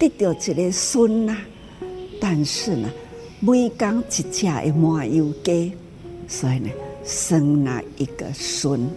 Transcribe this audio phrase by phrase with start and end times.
[0.00, 1.36] 得到一个孙呐，
[2.18, 2.88] 但是呢，
[3.38, 5.72] 每天一只的麻油鸡，
[6.26, 6.70] 所以呢，
[7.04, 8.88] 生了一个孙，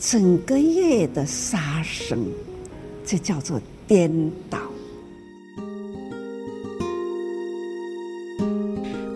[0.00, 2.18] 整个夜的杀生，
[3.06, 4.10] 这叫做颠
[4.50, 4.58] 倒。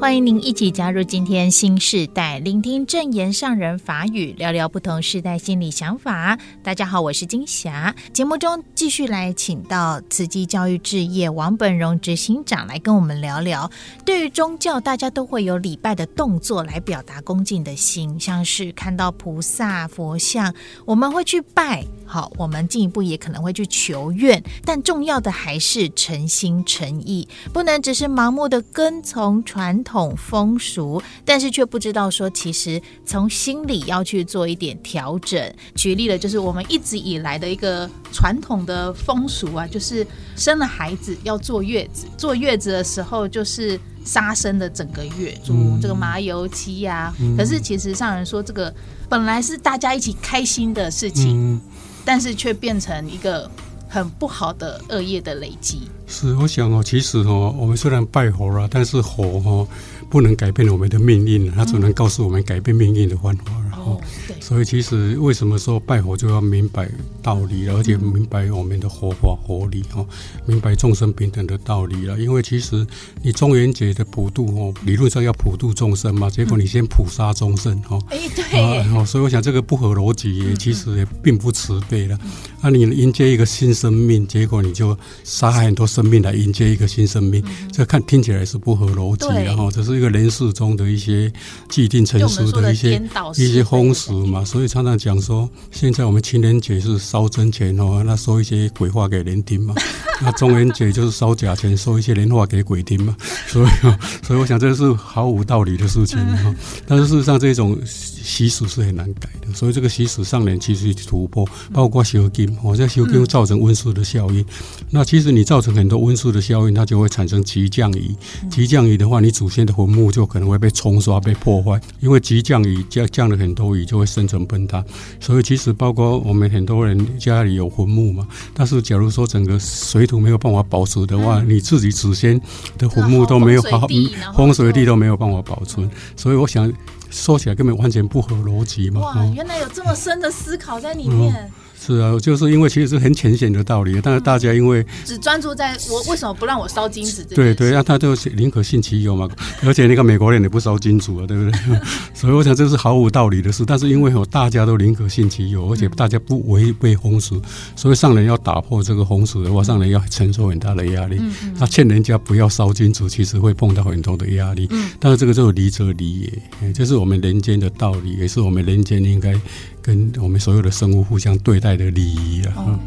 [0.02, 6.36] 欢迎您一起加入今天新世代，聆听正言上人法语，聊聊不同世代心理想法。
[6.60, 7.94] 大家好，我是金霞。
[8.12, 13.70] 节目中继续来请到慈济教育置业王本荣执行长来跟我们聊聊。
[14.04, 20.52] 对于宗教，大家都会有礼拜的动作来表达恭敬的心，像是看到菩萨、佛像，
[20.84, 21.86] 我们会去拜。
[22.04, 35.54] 好，我们进一步也可能会去求愿，但重要的还是诚心诚意，不能只是盲目的跟从传统风俗，但是却不知道说，其实从心里要去做一点调整。
[35.74, 40.06] 举例了，就是我们一直以来的一个传统的风俗啊，就是
[40.36, 47.14] 生了孩子要坐月子，坐月子的时候就是杀生的整个月，煮这个麻油鸡呀、啊。
[47.36, 48.74] 可是其实上人说，这个
[49.08, 51.60] 本来是大家一起开心的事情。
[52.04, 53.48] 但是却变成一个
[53.92, 55.82] 很不好的恶业的累积。
[56.06, 59.68] 是，我想哦，其实哦，我们虽然拜佛了，但是佛哦，
[60.08, 63.52] 不能改变我们的命运，它只能告诉我们改变命运的方法。
[63.84, 66.88] 哦，对，所以其实为什么说拜佛就要明白
[67.20, 70.06] 道理，而且明白我们的佛法佛理哦，
[70.46, 72.18] 明白众生平等的道理了。
[72.18, 72.86] 因为其实
[73.22, 78.00] 你中元节的普渡哦，理论上要普渡众生嘛，结果你先普杀众生哦。
[78.08, 79.04] 哎，对。
[79.04, 82.16] 所以我想这个不合逻辑，也其实也并不慈悲了。
[82.62, 91.32] 那你迎接一个新生命，结果你就杀害很多生命来迎接一个新生命，这看听起来是不合逻辑，然后这是一个人世中的一些
[91.68, 93.02] 既定成熟的一些
[93.34, 93.64] 一些。
[93.72, 99.74] 风俗嘛，所以常常讲说，现在我们情人节是烧真钱哦，那说一些鬼话给人听嘛；
[100.24, 103.16] 那中元节就是烧假钱，收一些人话给鬼听嘛。
[103.48, 103.68] 所以，
[104.22, 106.54] 所以我想这是毫无道理的事情哈。
[106.86, 109.52] 但是事实上，这种习俗是很难改的。
[109.52, 114.44] 所以这个习俗上人其实突破，包括修经，我在修经造成温室的效应。
[114.90, 118.14] 那其实你造成很多温室的效应，它就会产生急降雨。
[118.48, 123.72] 急降雨的话，你祖先的坟墓就可能会被冲刷、被破坏，因为急降雨降降了很多。
[123.72, 124.84] 雨就会生成崩塌，
[125.18, 132.40] 所以其实包括我们很多人家里有坟墓嘛，但是假如说整个水土没有办法保持的话，你自己祖先
[132.78, 133.86] 的坟墓都没有好，
[134.34, 136.72] 风水地都没有办法保存，所以我想
[137.10, 139.00] 说起来根本完全不合逻辑嘛。
[139.00, 141.50] 哇，原来有这么深的思考在里面。
[141.88, 147.24] 嗯是啊，就是因为其实是很浅显的道理，但是大家因为只专注在我为什么不让我烧金子？
[147.24, 149.28] 对对，那他就宁可信其有嘛。
[149.64, 151.80] 而且那个美国人也不烧金主啊，对不对？
[152.14, 153.64] 所以我想这是毫无道理的事。
[153.66, 157.42] 但是因为大家都宁可信其有，而且大家不违背风俗，
[157.74, 161.20] 所以上人要打破这个风俗的话，上人要承受很大的压力。
[161.58, 164.68] 他劝人家不要烧金子，其实会碰到很多的压力。
[165.00, 166.20] 但是这个就是礼则礼
[166.62, 169.34] 也，这是我们人间的道理，也是我们人间应该。
[169.82, 172.78] 跟我们所有的生物互相对待的礼仪啊，哦、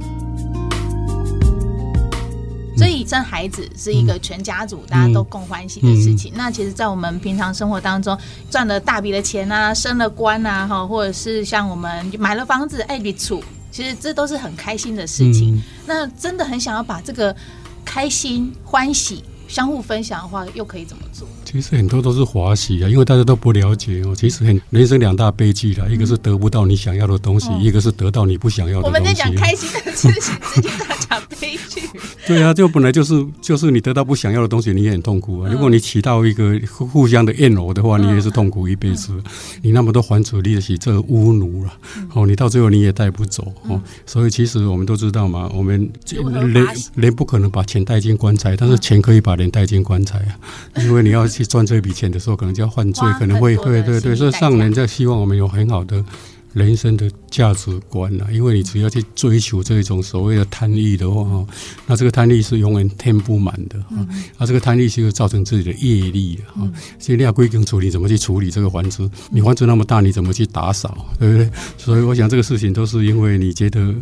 [2.77, 6.31] 所以生孩子是一个全家族大家都共欢喜的事情。
[6.31, 8.17] 嗯嗯、那其实，在我们平常生活当中，
[8.49, 15.55] 赚了大笔的钱啊，升了官啊，哈，或者是像我们买了房子，哎，别处，其实这都是很开心的事情。
[15.55, 17.35] 嗯、那真的很想要把这个
[17.83, 21.04] 开心欢喜相互分享的话，又可以怎么做？
[21.43, 24.13] 其实很多都是华喜啊，因为大家都不了解哦。
[24.15, 28.99] 其实很人生两大悲剧啦，一个是得不到你想要的东西，一个是得到你不想要的东西。
[28.99, 31.81] 我们在讲开心的事情，直接在讲悲剧。
[32.27, 35.51] 对啊，就本来就是就是你得到不想要的东西，你也很痛苦啊。
[35.51, 39.13] 如果你起到一个互相的怨偶的话，你也是痛苦一辈子。
[39.61, 41.71] 你那么多还主力的起这个巫奴了，
[42.15, 43.79] 哦，你到最后你也带不走哦。
[44.07, 45.87] 所以其实我们都知道嘛，我们
[46.51, 50.39] 人人不可能把钱带进棺材，但是钱可以把人带进棺材啊，
[50.77, 51.45] 因为你要去。
[51.45, 56.03] 赚这笔钱的时候，可能就要犯罪，可能会对对对，所以上人在希望我们有很好的
[56.55, 61.45] 人生的价值观啊，因为你只要去追求这种所谓的贪欲的话，
[61.85, 64.07] 那这个贪欲是永远填不满的啊，
[64.37, 66.63] 那这个贪欲是会造成自己的业力啊。
[66.97, 69.09] 所以你要归根处理，怎么去处理这个房子？
[69.29, 71.05] 你房子那么大，你怎么去打扫？
[71.19, 71.51] 对不对？
[71.77, 73.93] 所以我想这个事情都是因为你觉得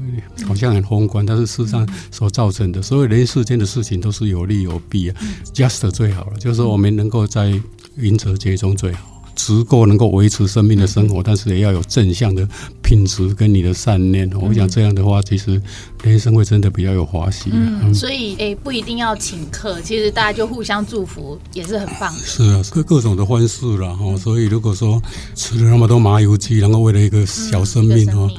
[0.45, 5.15] 好像很宏观，但是事实上所造成的，所有人世间的事情都是有利有弊啊。
[5.55, 7.59] Just 最好了，就是我们能够在
[7.95, 9.22] 原则界中最好。
[9.35, 12.47] 足够能够维持生命的生活，但是也要有正向的
[12.81, 14.29] 品质跟你的善念。
[14.39, 15.61] 我想这样的话，其实
[16.03, 17.49] 人生会真的比较有华喜。
[17.53, 22.19] 嗯，所以诶、欸，不一定要请客，其实大家就互相祝福也是很棒的。
[22.19, 23.89] 是啊，各各种的欢事啦。
[23.89, 24.15] 哈。
[24.17, 25.01] 所以如果说
[25.35, 28.29] 吃了那么多麻油鸡，然后为了一个小生命哈。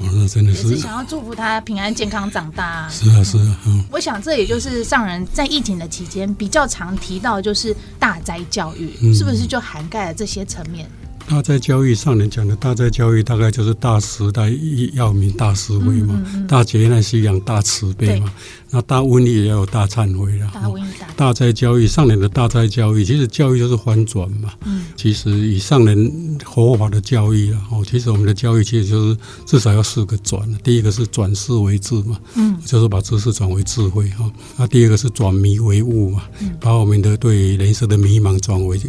[0.00, 2.88] 哦，那真的是，是想要祝福他平安健康长大啊。
[2.88, 3.84] 是啊，是啊，嗯。
[3.90, 10.88] 我想这也就是上人在疫情的期间比较常提到，就是大灾教育，嗯、是不是就涵盖了这些层面？
[11.26, 14.52] 大灾教育上人讲的大灾教育，大概就是大时代
[14.92, 18.30] 要明大思维嘛，嗯嗯嗯、大劫难是一样大慈悲嘛。
[18.74, 20.50] 那大瘟疫也要有大忏悔了。
[20.52, 21.06] 大瘟疫大。
[21.16, 24.52] 大灾教育上人的大灾教育，其实教育就是翻转嘛。
[24.64, 24.86] 嗯。
[24.96, 29.16] 其实以上人佛法的教育啊，哦，其实我们的教育其实就是
[29.46, 30.52] 至少要四个转。
[30.64, 34.28] 第一个是转世为智嘛，嗯，就是把知识转为智慧哈。
[34.56, 38.80] 那第二个是转迷为悟嘛，嗯，把我们的对人生的迷茫转为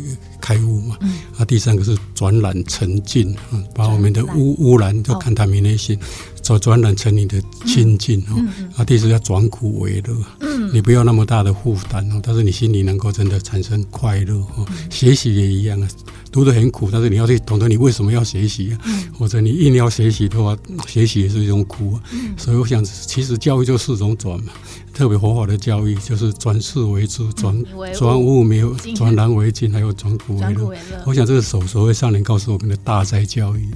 [0.41, 0.97] 开悟嘛。
[1.01, 1.13] 嗯。
[1.37, 5.95] 那第三个是转染成净，嗯，把我们的污污染就看他们内心。
[6.45, 8.37] 转转染成你的清净哦，
[8.75, 14.63] 啊，第四要转苦为乐，嗯，你不要那么大的负担哦，但是你心里能够真的产生快乐哦。
[14.69, 15.87] 嗯、学习也一样啊，
[16.31, 20.55] 读得很苦，但是你要去懂得你为什么要学习啊，嗯、或者你硬要学习的话，
[20.87, 21.99] 学习也是一种苦
[22.37, 24.53] 所以我想，其实教育就四种转嘛，
[24.93, 30.71] 特别佛法的教育就是转世为智，转转物没有，转难为净，还有转苦为乐。
[31.07, 33.67] 我想这个所所谓上人告诉我们的大哉教育。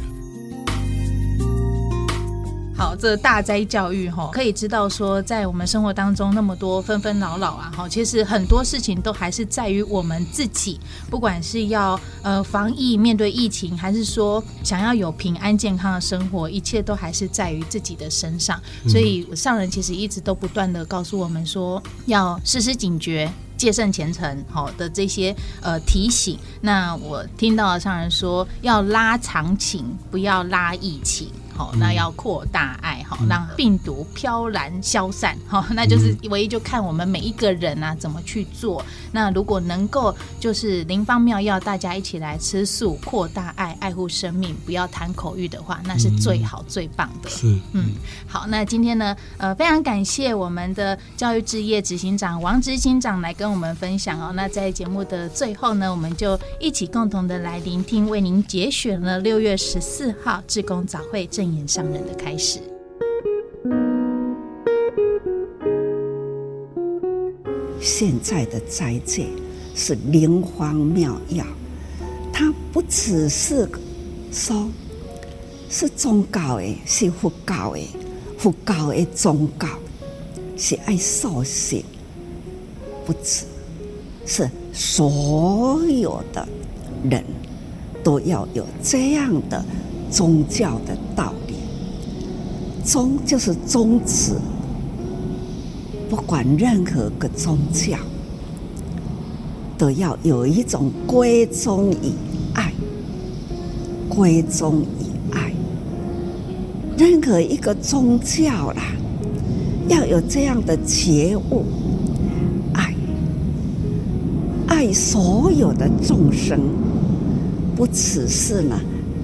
[2.80, 10.80] 好，这大灾教育哈，可以知道说，在我们生活当中那么多纷纷扰扰啊，哈，其实很多事情都还是在于我们自己，
[11.10, 18.58] 不管是要呃防疫面对疫情，还是说想要有平安健康的生活，一切都还是在于自己的身上。
[18.88, 26.40] 所以上人其实一直都不断的告诉我们说，要时时警觉，戒慎前程，好的这些呃提醒。
[26.62, 31.28] 那我听到上人说，要拉长情，不要拉疫情。
[31.60, 38.82] 好，那要扩大爱，好，让病毒飘然消散，好，那就是唯一就看我们每一个人啊怎么去做。
[39.12, 47.30] 那如果能够就是灵方妙药，大家一起来吃素，扩大爱，爱护生命，不要谈口欲的话，那是最好最棒的。
[47.30, 47.92] 是，嗯，
[48.26, 54.32] 好，那今天呢，呃，非常感谢我们的教育置业执行长王执行长来跟我们分享哦。
[54.34, 62.60] 那在节目的最后呢，我们就一起共同的来聆听，为您节选了六月十四号志工早会正言上人的开始。
[67.82, 69.28] 现在的斋戒
[69.76, 71.46] 是灵方妙药，
[72.32, 73.68] 它不只是
[74.32, 74.70] 说，
[75.70, 77.88] 是宗教诶，是佛教诶，
[78.38, 79.68] 佛教诶宗教
[80.58, 81.84] 是爱受刑，
[83.06, 83.46] 不止
[84.26, 86.48] 是所有的
[87.10, 87.24] 人
[88.04, 89.64] 都要有这样的
[90.12, 91.34] 宗教的道。
[92.90, 94.34] 宗就是宗旨。
[96.10, 97.96] 不管任何个宗教，
[99.78, 102.14] 都要有一种归宗以
[102.56, 102.74] 爱，
[104.10, 105.54] 归宗以爱。
[106.98, 108.82] 任何一个宗教啦，
[109.88, 111.64] 要有这样的觉悟，
[112.74, 112.96] 爱，
[114.66, 116.60] 爱所有的众生，
[117.76, 118.76] 不只是呢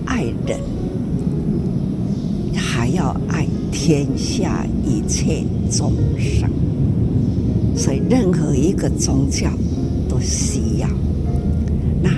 [0.06, 0.60] 爱人，
[2.54, 6.50] 还要爱天下一切众生。
[7.76, 9.52] 所以，任何一个宗教
[10.08, 10.88] 都需要。
[12.02, 12.10] 那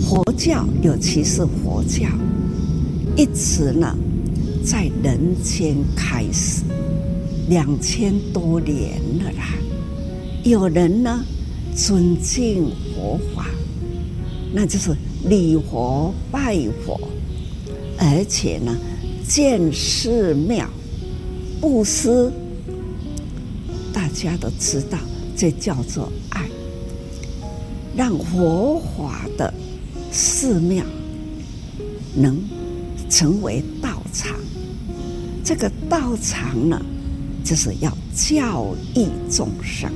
[0.00, 2.08] 佛教，尤其是佛教，
[3.16, 3.96] 一直呢
[4.64, 6.64] 在人间开始
[7.48, 9.54] 两千多年了啦。
[10.42, 11.24] 有人呢
[11.76, 13.46] 尊敬佛法，
[14.52, 14.90] 那就是
[15.28, 17.00] 礼佛拜佛，
[17.98, 18.76] 而且呢
[19.28, 20.68] 建寺庙、
[21.60, 22.32] 布施。
[23.92, 24.98] 大家都知道，
[25.36, 26.48] 这叫做爱，
[27.96, 29.52] 让佛法的
[30.10, 30.84] 寺庙
[32.14, 32.38] 能
[33.10, 34.36] 成为道场。
[35.44, 36.80] 这个道场呢，
[37.44, 39.90] 就是要教育众生。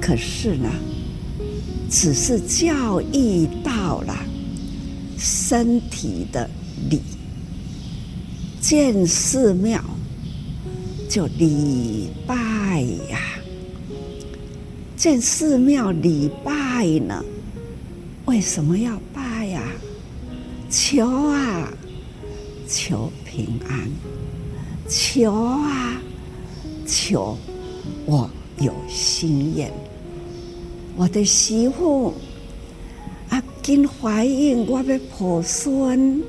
[0.00, 0.68] 可是呢，
[1.90, 4.16] 只是教育到了
[5.18, 6.48] 身体的
[6.88, 7.00] 理，
[8.60, 9.82] 建寺庙。
[11.10, 13.18] 就礼拜呀，
[14.96, 17.24] 建寺庙礼拜呢？
[18.26, 19.60] 为什么要拜呀？
[20.70, 21.68] 求啊，
[22.68, 23.90] 求平安，
[24.88, 26.00] 求啊，
[26.86, 27.36] 求
[28.06, 29.68] 我有心愿，
[30.96, 32.14] 我的媳妇
[33.30, 36.22] 啊，今怀孕，我要抱孙，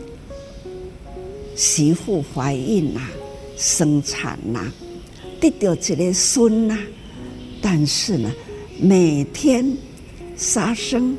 [1.55, 3.07] 媳妇怀孕啦。
[3.57, 4.73] 生产呐、啊，
[5.39, 6.77] 得到一个孙呐，
[7.61, 8.31] 但是呢，
[8.79, 9.77] 每天
[10.35, 11.15] 杀生，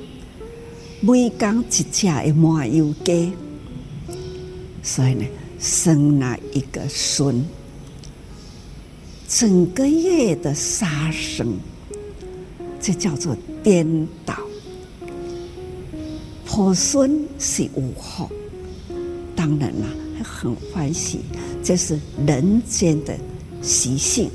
[1.01, 3.33] 每缸一只的麻油鸡，
[4.83, 5.25] 所以呢，
[5.59, 7.45] 生了一个孙，
[9.29, 11.57] 整个夜的杀生，
[12.81, 14.37] 这叫做颠倒。
[16.45, 18.29] 抱孙是有福，
[19.35, 19.87] 当然了，
[20.23, 21.21] 很欢喜，
[21.63, 23.17] 这是人间的
[23.63, 24.31] 习性，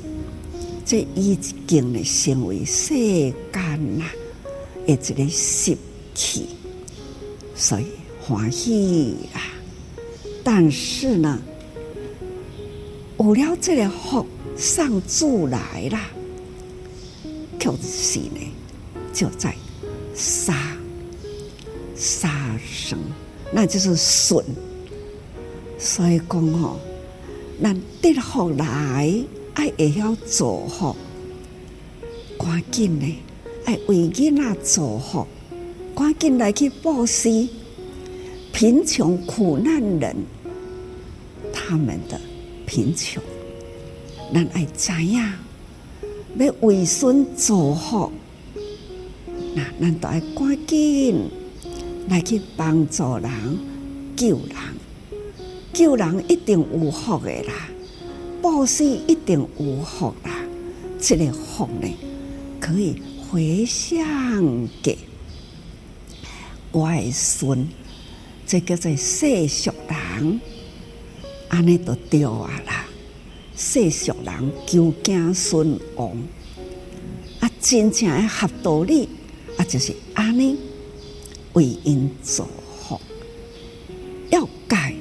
[0.84, 4.04] 这已经呢成为世间呐，
[4.86, 5.76] 一个习
[6.14, 6.46] 气，
[7.54, 7.86] 所以
[8.22, 9.40] 欢喜啊。
[10.42, 11.38] 但是呢，
[13.18, 14.24] 有了这个福
[14.56, 16.00] 上主来了，
[17.58, 18.40] 就是呢，
[19.12, 19.54] 就在
[20.14, 20.54] 杀。
[21.94, 22.96] 杀生，
[23.52, 24.44] 那就是损。
[25.80, 26.78] 所以讲吼，
[27.60, 29.12] 咱得福来，
[29.54, 30.94] 爱会晓做好，
[32.38, 33.18] 赶紧呢，
[33.64, 35.26] 爱为囡仔做好，
[35.94, 37.48] 赶紧来去布施
[38.52, 40.16] 贫穷苦难人，
[41.52, 42.20] 他们的
[42.64, 43.22] 贫穷，
[44.32, 45.20] 咱爱知影，
[46.38, 48.12] 要为孙做好，
[49.54, 51.28] 那咱都爱赶紧。
[52.08, 53.30] 来去帮助人、
[54.16, 54.56] 救人，
[55.78, 57.52] 救人一定有福的啦，
[58.42, 60.44] 布施一定有福啦。
[60.98, 61.88] 这个福呢，
[62.58, 63.96] 可以回向
[64.82, 64.98] 给
[66.72, 67.64] 外孙，
[68.44, 70.40] 这个在世俗人，
[71.46, 72.84] 安尼都对啊啦。
[73.56, 76.10] 世俗人求子孙王，
[77.38, 79.08] 啊，真正的合道理
[79.56, 80.58] 啊，就是安尼。
[81.52, 82.48] 为因做
[82.82, 83.00] 福，
[84.30, 84.92] 要改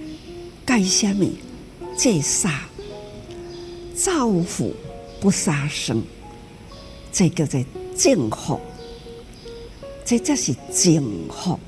[0.77, 1.25] 改什么？
[1.97, 2.51] 戒杀，
[3.95, 4.75] 造福
[5.19, 6.03] 不杀生，
[7.11, 7.59] 这叫做
[7.97, 8.59] 正福。
[10.05, 11.59] 这才是正福，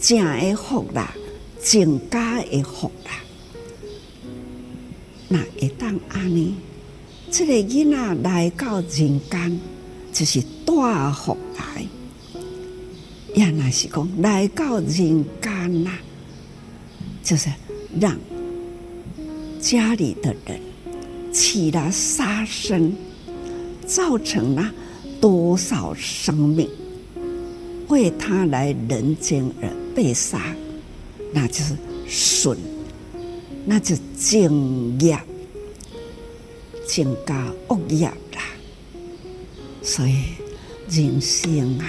[0.00, 1.14] 正的福啦，
[1.62, 3.20] 正家的福啦。
[5.28, 6.54] 那一旦安尼，
[7.30, 9.60] 这个囡仔来到人间，
[10.10, 11.86] 就是大福来。
[13.34, 15.90] 原来是讲来到人间呐，
[17.22, 17.50] 就是
[18.00, 18.16] 让
[19.60, 20.60] 家里的人
[21.32, 22.94] 起了杀生，
[23.86, 24.72] 造成了
[25.20, 26.68] 多少生命
[27.88, 30.54] 为他来人间而被杀，
[31.32, 31.76] 那就是
[32.08, 32.56] 损，
[33.64, 35.18] 那就正业，
[36.86, 38.42] 增加恶业啦。
[39.82, 40.22] 所以
[40.88, 41.86] 人生啊。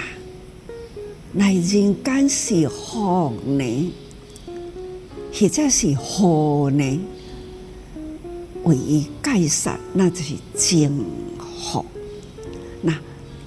[1.36, 3.94] 来人间是福呢，
[5.34, 7.00] 或者是祸呢？
[8.64, 11.04] 为伊戒杀，那就是正
[11.60, 11.84] 福；
[12.82, 12.98] 那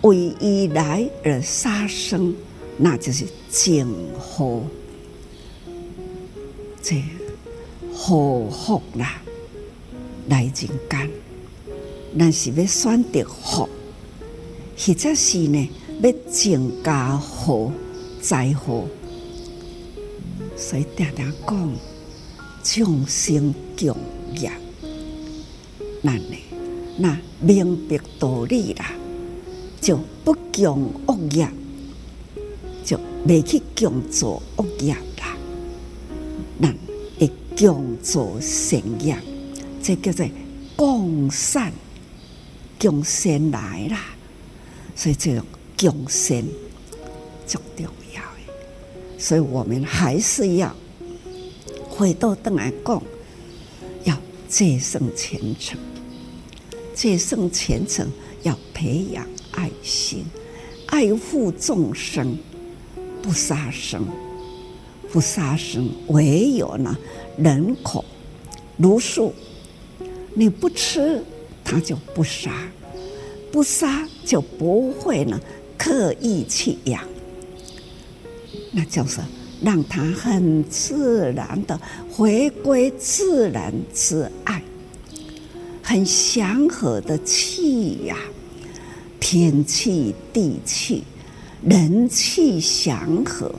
[0.03, 2.35] 为伊来而杀生，
[2.77, 3.89] 那就是正
[4.19, 4.63] 祸。
[6.83, 7.03] 这
[7.95, 9.23] 祸福啦，
[10.29, 11.11] 来人间，
[12.13, 13.69] 那是要选择福，
[14.77, 15.71] 或者是呢？
[16.03, 17.73] 要增加好
[18.21, 18.87] 灾祸，
[20.57, 21.73] 所以常常讲
[22.63, 23.97] 众生共
[24.35, 24.51] 业，
[26.03, 26.37] 难呢？
[26.99, 28.93] 那明白道理啦，
[29.81, 31.49] 就不共恶业，
[32.85, 35.37] 就未去共做恶业啦。
[36.59, 36.75] 那
[37.19, 39.17] 会共做善业，
[39.83, 40.27] 这叫做
[40.75, 41.73] 共善，
[42.81, 44.01] 共善来啦。
[44.95, 45.45] 所以这种。
[45.79, 46.43] 共生
[47.47, 47.91] 最重要，
[49.27, 50.73] 所以我们还是要
[51.91, 53.03] 回到邓来讲，
[54.05, 54.17] 要
[54.49, 55.77] 戒慎虔诚，
[56.95, 58.09] 戒慎虔诚
[58.45, 60.25] 要培养爱心，
[60.87, 62.39] 爱护众生，
[63.21, 64.07] 不杀生，
[65.11, 66.97] 不杀生，唯有呢
[67.37, 68.05] 人口
[68.77, 69.35] 如数，
[70.35, 71.21] 你不吃，
[71.65, 72.53] 他就不杀，
[73.51, 75.41] 不杀就不会呢。
[75.77, 77.03] 刻意去养，
[78.77, 79.23] 那就是
[79.63, 81.81] 让他很自然的
[82.11, 84.63] 回归自然之爱，
[85.83, 88.15] 很祥和的气呀，
[89.19, 91.05] 天气、地气、
[91.63, 93.51] 人气祥和，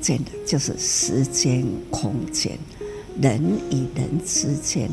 [0.00, 2.56] 真的就是时间、空间，
[3.20, 4.88] 人与人之间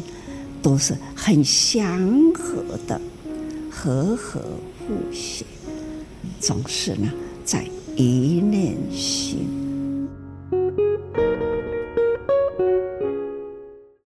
[0.60, 3.00] 都是很祥和的，
[3.70, 5.46] 和和和谐。
[6.40, 7.12] 总是呢，
[7.46, 7.64] 在
[8.02, 9.69] 一念心。